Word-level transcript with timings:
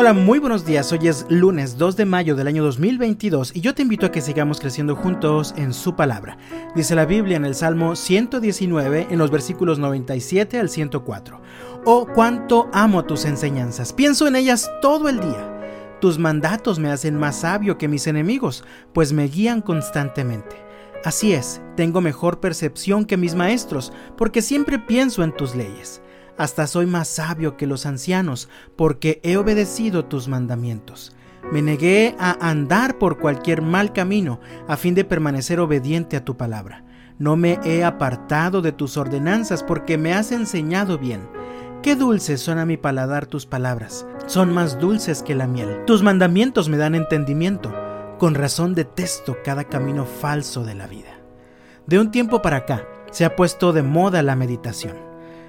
Hola, 0.00 0.12
muy 0.12 0.38
buenos 0.38 0.64
días. 0.64 0.92
Hoy 0.92 1.08
es 1.08 1.26
lunes 1.28 1.76
2 1.76 1.96
de 1.96 2.04
mayo 2.04 2.36
del 2.36 2.46
año 2.46 2.62
2022 2.62 3.56
y 3.56 3.60
yo 3.60 3.74
te 3.74 3.82
invito 3.82 4.06
a 4.06 4.12
que 4.12 4.20
sigamos 4.20 4.60
creciendo 4.60 4.94
juntos 4.94 5.52
en 5.56 5.74
su 5.74 5.96
palabra. 5.96 6.38
Dice 6.76 6.94
la 6.94 7.04
Biblia 7.04 7.36
en 7.36 7.44
el 7.44 7.56
Salmo 7.56 7.96
119 7.96 9.08
en 9.10 9.18
los 9.18 9.32
versículos 9.32 9.80
97 9.80 10.60
al 10.60 10.68
104. 10.68 11.40
Oh, 11.84 12.06
cuánto 12.14 12.70
amo 12.72 13.06
tus 13.06 13.24
enseñanzas. 13.24 13.92
Pienso 13.92 14.28
en 14.28 14.36
ellas 14.36 14.70
todo 14.80 15.08
el 15.08 15.18
día. 15.18 15.96
Tus 16.00 16.16
mandatos 16.16 16.78
me 16.78 16.92
hacen 16.92 17.18
más 17.18 17.40
sabio 17.40 17.76
que 17.76 17.88
mis 17.88 18.06
enemigos, 18.06 18.62
pues 18.92 19.12
me 19.12 19.26
guían 19.26 19.60
constantemente. 19.60 20.64
Así 21.04 21.32
es, 21.32 21.60
tengo 21.76 22.00
mejor 22.00 22.38
percepción 22.38 23.04
que 23.04 23.16
mis 23.16 23.34
maestros, 23.34 23.92
porque 24.16 24.42
siempre 24.42 24.78
pienso 24.78 25.24
en 25.24 25.34
tus 25.34 25.56
leyes. 25.56 26.02
Hasta 26.38 26.68
soy 26.68 26.86
más 26.86 27.08
sabio 27.08 27.56
que 27.56 27.66
los 27.66 27.84
ancianos, 27.84 28.48
porque 28.76 29.20
he 29.24 29.36
obedecido 29.36 30.04
tus 30.04 30.28
mandamientos. 30.28 31.12
Me 31.50 31.62
negué 31.62 32.14
a 32.18 32.48
andar 32.48 32.98
por 32.98 33.18
cualquier 33.18 33.60
mal 33.60 33.92
camino, 33.92 34.40
a 34.68 34.76
fin 34.76 34.94
de 34.94 35.04
permanecer 35.04 35.58
obediente 35.60 36.16
a 36.16 36.24
tu 36.24 36.36
palabra. 36.36 36.84
No 37.18 37.36
me 37.36 37.58
he 37.64 37.82
apartado 37.82 38.62
de 38.62 38.70
tus 38.70 38.96
ordenanzas, 38.96 39.64
porque 39.64 39.98
me 39.98 40.14
has 40.14 40.30
enseñado 40.30 40.98
bien. 40.98 41.28
Qué 41.82 41.96
dulces 41.96 42.40
son 42.40 42.58
a 42.58 42.66
mi 42.66 42.76
paladar 42.76 43.26
tus 43.26 43.46
palabras, 43.46 44.06
son 44.26 44.52
más 44.52 44.78
dulces 44.78 45.22
que 45.22 45.34
la 45.34 45.46
miel. 45.46 45.84
Tus 45.86 46.02
mandamientos 46.02 46.68
me 46.68 46.76
dan 46.76 46.94
entendimiento, 46.94 47.74
con 48.18 48.34
razón 48.34 48.74
detesto 48.74 49.38
cada 49.44 49.64
camino 49.64 50.04
falso 50.04 50.64
de 50.64 50.74
la 50.74 50.86
vida. 50.86 51.20
De 51.86 51.98
un 51.98 52.10
tiempo 52.10 52.42
para 52.42 52.58
acá, 52.58 52.86
se 53.10 53.24
ha 53.24 53.34
puesto 53.34 53.72
de 53.72 53.82
moda 53.82 54.22
la 54.22 54.36
meditación. 54.36 55.07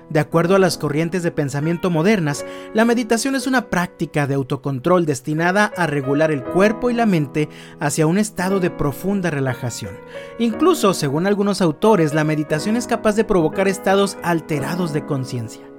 De 0.09 0.19
acuerdo 0.19 0.55
a 0.55 0.59
las 0.59 0.79
corrientes 0.79 1.21
de 1.21 1.31
pensamiento 1.31 1.91
modernas, 1.91 2.43
la 2.73 2.83
meditación 2.83 3.35
es 3.35 3.45
una 3.45 3.69
práctica 3.69 4.25
de 4.25 4.33
autocontrol 4.33 5.05
destinada 5.05 5.71
a 5.77 5.85
regular 5.85 6.31
el 6.31 6.43
cuerpo 6.43 6.89
y 6.89 6.95
la 6.95 7.05
mente 7.05 7.47
hacia 7.79 8.07
un 8.07 8.17
estado 8.17 8.59
de 8.59 8.71
profunda 8.71 9.29
relajación. 9.29 9.93
Incluso, 10.39 10.95
según 10.95 11.27
algunos 11.27 11.61
autores, 11.61 12.15
la 12.15 12.23
meditación 12.23 12.75
es 12.75 12.87
capaz 12.87 13.15
de 13.15 13.23
provocar 13.23 13.67
estados 13.67 14.17
alterados 14.23 14.93
de 14.93 15.05
conciencia. 15.05 15.69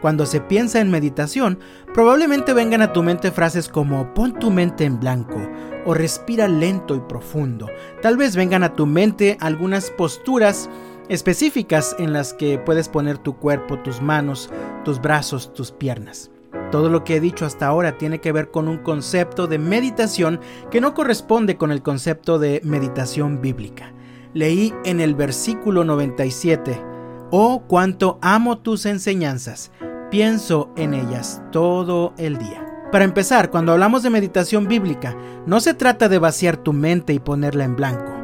Cuando 0.00 0.26
se 0.26 0.40
piensa 0.40 0.80
en 0.80 0.90
meditación, 0.90 1.58
probablemente 1.92 2.52
vengan 2.52 2.82
a 2.82 2.92
tu 2.92 3.02
mente 3.02 3.32
frases 3.32 3.68
como 3.68 4.14
pon 4.14 4.38
tu 4.38 4.50
mente 4.50 4.84
en 4.84 5.00
blanco 5.00 5.40
o 5.84 5.94
respira 5.94 6.46
lento 6.46 6.94
y 6.94 7.00
profundo. 7.00 7.68
Tal 8.00 8.16
vez 8.16 8.36
vengan 8.36 8.62
a 8.62 8.74
tu 8.74 8.86
mente 8.86 9.36
algunas 9.40 9.90
posturas 9.90 10.68
específicas 11.08 11.96
en 11.98 12.12
las 12.12 12.34
que 12.34 12.58
puedes 12.58 12.88
poner 12.88 13.18
tu 13.18 13.36
cuerpo, 13.36 13.78
tus 13.78 14.00
manos, 14.00 14.50
tus 14.84 15.00
brazos, 15.00 15.52
tus 15.54 15.72
piernas. 15.72 16.30
Todo 16.70 16.90
lo 16.90 17.02
que 17.02 17.16
he 17.16 17.20
dicho 17.20 17.46
hasta 17.46 17.66
ahora 17.66 17.96
tiene 17.96 18.20
que 18.20 18.32
ver 18.32 18.50
con 18.50 18.68
un 18.68 18.78
concepto 18.78 19.46
de 19.46 19.58
meditación 19.58 20.40
que 20.70 20.80
no 20.80 20.94
corresponde 20.94 21.56
con 21.56 21.72
el 21.72 21.82
concepto 21.82 22.38
de 22.38 22.60
meditación 22.62 23.40
bíblica. 23.40 23.92
Leí 24.34 24.74
en 24.84 25.00
el 25.00 25.14
versículo 25.14 25.84
97, 25.84 26.84
Oh, 27.30 27.64
cuánto 27.66 28.18
amo 28.20 28.58
tus 28.58 28.86
enseñanzas, 28.86 29.70
pienso 30.10 30.70
en 30.76 30.94
ellas 30.94 31.42
todo 31.52 32.14
el 32.18 32.38
día. 32.38 32.64
Para 32.92 33.04
empezar, 33.04 33.50
cuando 33.50 33.72
hablamos 33.72 34.02
de 34.02 34.10
meditación 34.10 34.66
bíblica, 34.66 35.16
no 35.46 35.60
se 35.60 35.74
trata 35.74 36.08
de 36.08 36.18
vaciar 36.18 36.56
tu 36.56 36.72
mente 36.72 37.12
y 37.12 37.18
ponerla 37.18 37.64
en 37.64 37.76
blanco 37.76 38.17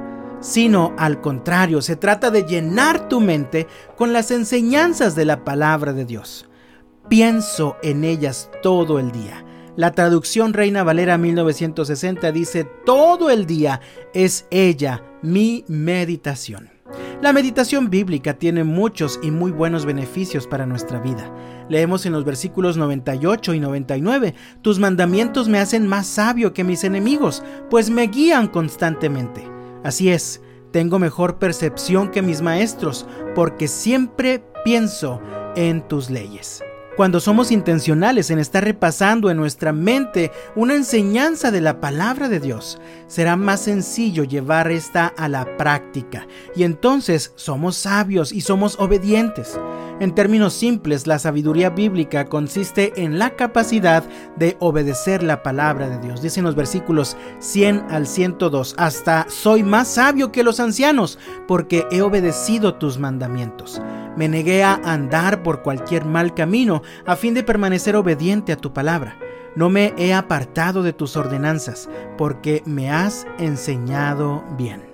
sino 0.44 0.94
al 0.98 1.22
contrario, 1.22 1.80
se 1.80 1.96
trata 1.96 2.30
de 2.30 2.42
llenar 2.42 3.08
tu 3.08 3.18
mente 3.18 3.66
con 3.96 4.12
las 4.12 4.30
enseñanzas 4.30 5.14
de 5.16 5.24
la 5.24 5.42
palabra 5.42 5.94
de 5.94 6.04
Dios. 6.04 6.46
Pienso 7.08 7.78
en 7.82 8.04
ellas 8.04 8.50
todo 8.62 8.98
el 8.98 9.10
día. 9.10 9.42
La 9.74 9.92
traducción 9.92 10.52
Reina 10.52 10.84
Valera 10.84 11.16
1960 11.16 12.30
dice, 12.30 12.64
todo 12.84 13.30
el 13.30 13.46
día 13.46 13.80
es 14.12 14.46
ella 14.50 15.02
mi 15.22 15.64
meditación. 15.66 16.70
La 17.22 17.32
meditación 17.32 17.88
bíblica 17.88 18.34
tiene 18.34 18.64
muchos 18.64 19.18
y 19.22 19.30
muy 19.30 19.50
buenos 19.50 19.86
beneficios 19.86 20.46
para 20.46 20.66
nuestra 20.66 21.00
vida. 21.00 21.34
Leemos 21.70 22.04
en 22.04 22.12
los 22.12 22.26
versículos 22.26 22.76
98 22.76 23.54
y 23.54 23.60
99, 23.60 24.34
Tus 24.60 24.78
mandamientos 24.78 25.48
me 25.48 25.58
hacen 25.58 25.86
más 25.86 26.06
sabio 26.06 26.52
que 26.52 26.64
mis 26.64 26.84
enemigos, 26.84 27.42
pues 27.70 27.88
me 27.88 28.08
guían 28.08 28.48
constantemente. 28.48 29.54
Así 29.84 30.10
es, 30.10 30.40
tengo 30.74 30.98
mejor 30.98 31.38
percepción 31.38 32.10
que 32.10 32.20
mis 32.20 32.42
maestros, 32.42 33.06
porque 33.36 33.68
siempre 33.68 34.42
pienso 34.64 35.20
en 35.54 35.86
tus 35.86 36.10
leyes. 36.10 36.64
Cuando 36.96 37.20
somos 37.20 37.52
intencionales 37.52 38.32
en 38.32 38.40
estar 38.40 38.64
repasando 38.64 39.30
en 39.30 39.36
nuestra 39.36 39.72
mente 39.72 40.32
una 40.56 40.74
enseñanza 40.74 41.52
de 41.52 41.60
la 41.60 41.80
palabra 41.80 42.28
de 42.28 42.40
Dios, 42.40 42.80
será 43.06 43.36
más 43.36 43.60
sencillo 43.60 44.24
llevar 44.24 44.68
esta 44.72 45.06
a 45.06 45.28
la 45.28 45.56
práctica 45.56 46.26
y 46.56 46.64
entonces 46.64 47.32
somos 47.36 47.76
sabios 47.76 48.32
y 48.32 48.40
somos 48.40 48.76
obedientes. 48.80 49.56
En 50.00 50.12
términos 50.12 50.54
simples, 50.54 51.06
la 51.06 51.20
sabiduría 51.20 51.70
bíblica 51.70 52.24
consiste 52.24 52.92
en 52.96 53.18
la 53.18 53.30
capacidad 53.36 54.02
de 54.36 54.56
obedecer 54.58 55.22
la 55.22 55.44
palabra 55.44 55.88
de 55.88 55.98
Dios. 55.98 56.20
Dicen 56.20 56.42
los 56.42 56.56
versículos 56.56 57.16
100 57.38 57.86
al 57.90 58.08
102, 58.08 58.74
hasta 58.76 59.26
soy 59.28 59.62
más 59.62 59.86
sabio 59.86 60.32
que 60.32 60.42
los 60.42 60.58
ancianos 60.58 61.18
porque 61.46 61.86
he 61.92 62.02
obedecido 62.02 62.74
tus 62.74 62.98
mandamientos. 62.98 63.80
Me 64.16 64.28
negué 64.28 64.64
a 64.64 64.80
andar 64.84 65.44
por 65.44 65.62
cualquier 65.62 66.04
mal 66.04 66.34
camino 66.34 66.82
a 67.06 67.14
fin 67.14 67.34
de 67.34 67.44
permanecer 67.44 67.94
obediente 67.94 68.52
a 68.52 68.56
tu 68.56 68.72
palabra. 68.72 69.16
No 69.54 69.70
me 69.70 69.94
he 69.96 70.12
apartado 70.12 70.82
de 70.82 70.92
tus 70.92 71.16
ordenanzas, 71.16 71.88
porque 72.18 72.62
me 72.66 72.90
has 72.90 73.26
enseñado 73.38 74.42
bien. 74.58 74.93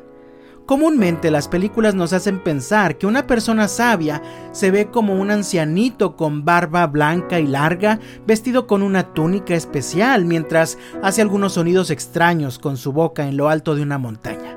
Comúnmente 0.71 1.33
las 1.33 1.49
películas 1.49 1.97
nos 1.97 2.13
hacen 2.13 2.39
pensar 2.39 2.97
que 2.97 3.09
una 3.09 3.27
persona 3.27 3.67
sabia 3.67 4.23
se 4.53 4.71
ve 4.71 4.87
como 4.89 5.15
un 5.15 5.33
ancianito 5.33 6.15
con 6.15 6.45
barba 6.45 6.87
blanca 6.87 7.41
y 7.41 7.49
larga, 7.49 7.99
vestido 8.25 8.69
con 8.69 8.85
una 8.85 9.13
túnica 9.13 9.57
especial, 9.57 10.27
mientras 10.27 10.79
hace 11.03 11.23
algunos 11.23 11.55
sonidos 11.55 11.91
extraños 11.91 12.61
con 12.61 12.77
su 12.77 12.93
boca 12.93 13.27
en 13.27 13.37
lo 13.37 13.49
alto 13.49 13.75
de 13.75 13.83
una 13.83 13.99
montaña. 13.99 14.57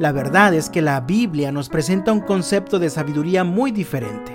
La 0.00 0.10
verdad 0.10 0.52
es 0.52 0.68
que 0.68 0.82
la 0.82 0.98
Biblia 0.98 1.52
nos 1.52 1.68
presenta 1.68 2.10
un 2.10 2.22
concepto 2.22 2.80
de 2.80 2.90
sabiduría 2.90 3.44
muy 3.44 3.70
diferente. 3.70 4.32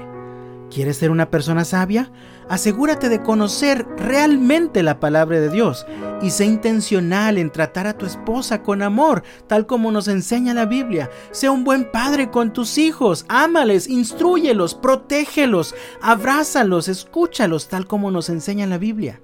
¿Quieres 0.73 0.95
ser 0.95 1.11
una 1.11 1.29
persona 1.29 1.65
sabia? 1.65 2.09
Asegúrate 2.47 3.09
de 3.09 3.21
conocer 3.21 3.85
realmente 3.97 4.81
la 4.81 5.01
palabra 5.01 5.41
de 5.41 5.49
Dios 5.49 5.85
y 6.21 6.31
sé 6.31 6.45
intencional 6.45 7.37
en 7.37 7.51
tratar 7.51 7.87
a 7.87 7.97
tu 7.97 8.05
esposa 8.05 8.63
con 8.63 8.81
amor, 8.81 9.23
tal 9.47 9.65
como 9.65 9.91
nos 9.91 10.07
enseña 10.07 10.53
la 10.53 10.65
Biblia. 10.65 11.09
Sé 11.31 11.49
un 11.49 11.63
buen 11.63 11.91
padre 11.91 12.31
con 12.31 12.53
tus 12.53 12.77
hijos, 12.77 13.25
ámales, 13.29 13.87
instruyelos, 13.87 14.75
protégelos, 14.75 15.75
abrázalos, 16.01 16.87
escúchalos, 16.87 17.67
tal 17.67 17.87
como 17.87 18.11
nos 18.11 18.29
enseña 18.29 18.65
la 18.67 18.77
Biblia. 18.77 19.21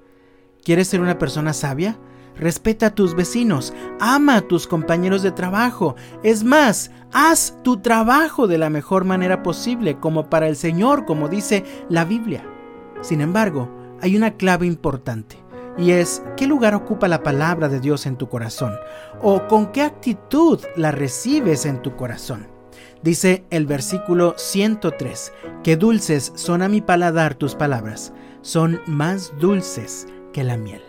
¿Quieres 0.62 0.88
ser 0.88 1.00
una 1.00 1.18
persona 1.18 1.52
sabia? 1.52 1.98
respeta 2.36 2.86
a 2.86 2.94
tus 2.94 3.14
vecinos, 3.14 3.72
ama 4.00 4.36
a 4.36 4.40
tus 4.42 4.66
compañeros 4.66 5.22
de 5.22 5.32
trabajo. 5.32 5.94
Es 6.22 6.44
más, 6.44 6.90
haz 7.12 7.56
tu 7.62 7.78
trabajo 7.78 8.46
de 8.46 8.58
la 8.58 8.70
mejor 8.70 9.04
manera 9.04 9.42
posible, 9.42 9.98
como 9.98 10.28
para 10.28 10.48
el 10.48 10.56
Señor, 10.56 11.04
como 11.04 11.28
dice 11.28 11.64
la 11.88 12.04
Biblia. 12.04 12.44
Sin 13.02 13.20
embargo, 13.20 13.70
hay 14.00 14.16
una 14.16 14.32
clave 14.32 14.66
importante. 14.66 15.43
Y 15.76 15.90
es, 15.90 16.22
¿qué 16.36 16.46
lugar 16.46 16.74
ocupa 16.74 17.08
la 17.08 17.22
palabra 17.22 17.68
de 17.68 17.80
Dios 17.80 18.06
en 18.06 18.16
tu 18.16 18.28
corazón? 18.28 18.74
¿O 19.20 19.46
con 19.48 19.72
qué 19.72 19.82
actitud 19.82 20.60
la 20.76 20.92
recibes 20.92 21.66
en 21.66 21.82
tu 21.82 21.96
corazón? 21.96 22.46
Dice 23.02 23.44
el 23.50 23.66
versículo 23.66 24.34
103, 24.36 25.32
que 25.62 25.76
dulces 25.76 26.32
son 26.36 26.62
a 26.62 26.68
mi 26.68 26.80
paladar 26.80 27.34
tus 27.34 27.54
palabras, 27.54 28.12
son 28.40 28.80
más 28.86 29.32
dulces 29.38 30.06
que 30.32 30.44
la 30.44 30.56
miel. 30.56 30.82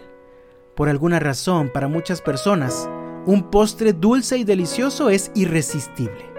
Por 0.76 0.88
alguna 0.88 1.20
razón, 1.20 1.72
para 1.74 1.88
muchas 1.88 2.22
personas, 2.22 2.90
un 3.26 3.50
postre 3.50 3.92
dulce 3.92 4.38
y 4.38 4.44
delicioso 4.44 5.10
es 5.10 5.32
irresistible. 5.34 6.36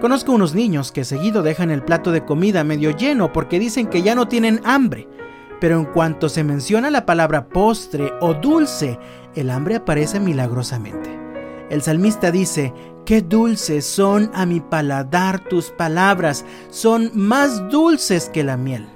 Conozco 0.00 0.32
unos 0.32 0.54
niños 0.54 0.92
que 0.92 1.04
seguido 1.04 1.42
dejan 1.42 1.70
el 1.70 1.82
plato 1.82 2.12
de 2.12 2.24
comida 2.24 2.62
medio 2.64 2.90
lleno 2.90 3.32
porque 3.32 3.58
dicen 3.58 3.86
que 3.86 4.02
ya 4.02 4.14
no 4.14 4.28
tienen 4.28 4.60
hambre, 4.64 5.08
pero 5.60 5.78
en 5.78 5.84
cuanto 5.86 6.28
se 6.28 6.44
menciona 6.44 6.90
la 6.90 7.06
palabra 7.06 7.48
postre 7.48 8.12
o 8.20 8.34
dulce, 8.34 8.98
el 9.34 9.50
hambre 9.50 9.76
aparece 9.76 10.20
milagrosamente. 10.20 11.10
El 11.70 11.82
salmista 11.82 12.30
dice, 12.30 12.72
Qué 13.06 13.22
dulces 13.22 13.86
son 13.86 14.32
a 14.34 14.46
mi 14.46 14.58
paladar 14.58 15.38
tus 15.38 15.70
palabras, 15.70 16.44
son 16.70 17.12
más 17.14 17.68
dulces 17.70 18.28
que 18.28 18.42
la 18.42 18.56
miel. 18.56 18.88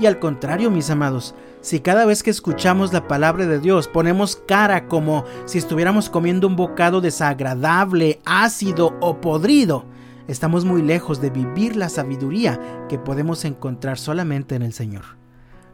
Y 0.00 0.06
al 0.06 0.18
contrario, 0.18 0.72
mis 0.72 0.90
amados, 0.90 1.36
si 1.60 1.78
cada 1.78 2.04
vez 2.04 2.24
que 2.24 2.30
escuchamos 2.30 2.92
la 2.92 3.06
palabra 3.06 3.46
de 3.46 3.60
Dios 3.60 3.86
ponemos 3.86 4.34
cara 4.34 4.88
como 4.88 5.24
si 5.44 5.58
estuviéramos 5.58 6.10
comiendo 6.10 6.48
un 6.48 6.56
bocado 6.56 7.00
desagradable, 7.00 8.20
ácido 8.24 8.96
o 9.00 9.20
podrido, 9.20 9.84
estamos 10.26 10.64
muy 10.64 10.82
lejos 10.82 11.20
de 11.20 11.30
vivir 11.30 11.76
la 11.76 11.88
sabiduría 11.88 12.60
que 12.88 12.98
podemos 12.98 13.44
encontrar 13.44 13.98
solamente 13.98 14.56
en 14.56 14.62
el 14.62 14.72
Señor. 14.72 15.04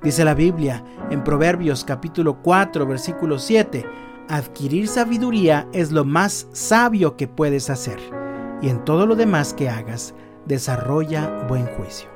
Dice 0.04 0.22
la 0.22 0.34
Biblia 0.34 0.84
en 1.10 1.24
Proverbios 1.24 1.82
capítulo 1.82 2.42
4 2.42 2.86
versículo 2.86 3.38
7, 3.38 3.86
adquirir 4.28 4.86
sabiduría 4.86 5.66
es 5.72 5.92
lo 5.92 6.04
más 6.04 6.46
sabio 6.52 7.16
que 7.16 7.26
puedes 7.26 7.70
hacer, 7.70 7.98
y 8.60 8.68
en 8.68 8.84
todo 8.84 9.06
lo 9.06 9.16
demás 9.16 9.54
que 9.54 9.70
hagas, 9.70 10.14
desarrolla 10.44 11.46
buen 11.48 11.64
juicio. 11.68 12.10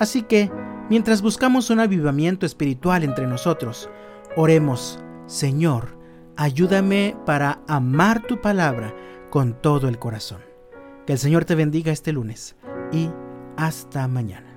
Así 0.00 0.22
que, 0.22 0.50
mientras 0.88 1.20
buscamos 1.20 1.68
un 1.68 1.80
avivamiento 1.80 2.46
espiritual 2.46 3.04
entre 3.04 3.26
nosotros, 3.26 3.90
oremos, 4.34 4.98
Señor, 5.26 5.98
ayúdame 6.36 7.18
para 7.26 7.60
amar 7.68 8.22
tu 8.22 8.40
palabra 8.40 8.94
con 9.28 9.60
todo 9.60 9.88
el 9.88 9.98
corazón. 9.98 10.40
Que 11.06 11.12
el 11.12 11.18
Señor 11.18 11.44
te 11.44 11.54
bendiga 11.54 11.92
este 11.92 12.12
lunes 12.12 12.56
y 12.92 13.10
hasta 13.58 14.08
mañana. 14.08 14.55